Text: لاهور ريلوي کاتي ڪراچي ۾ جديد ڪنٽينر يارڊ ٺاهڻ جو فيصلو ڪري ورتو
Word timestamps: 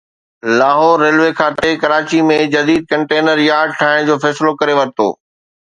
لاهور 0.59 0.97
ريلوي 1.05 1.27
کاتي 1.41 1.71
ڪراچي 1.83 2.23
۾ 2.31 2.39
جديد 2.57 2.89
ڪنٽينر 2.95 3.45
يارڊ 3.45 3.77
ٺاهڻ 3.83 4.11
جو 4.11 4.21
فيصلو 4.25 4.59
ڪري 4.65 4.81
ورتو 4.83 5.13